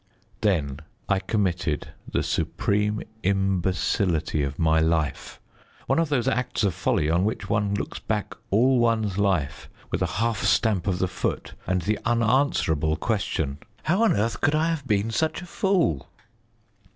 Then 0.41 0.79
I 1.07 1.19
committed 1.19 1.89
the 2.11 2.23
supreme 2.23 3.03
imbecility 3.21 4.41
of 4.41 4.57
my 4.57 4.79
life 4.79 5.39
one 5.85 5.99
of 5.99 6.09
those 6.09 6.27
acts 6.27 6.63
of 6.63 6.73
folly 6.73 7.07
on 7.07 7.23
which 7.23 7.51
one 7.51 7.75
looks 7.75 7.99
back 7.99 8.33
all 8.49 8.79
one's 8.79 9.19
life 9.19 9.69
with 9.91 10.01
a 10.01 10.07
half 10.17 10.41
stamp 10.41 10.87
of 10.87 10.97
the 10.97 11.07
foot, 11.07 11.53
and 11.67 11.83
the 11.83 11.99
unanswerable 12.03 12.95
question, 12.95 13.59
"How 13.83 14.01
on 14.01 14.13
earth 14.13 14.41
could 14.41 14.55
I 14.55 14.69
have 14.69 14.87
been 14.87 15.11
such 15.11 15.43
a 15.43 15.45
fool?" 15.45 16.09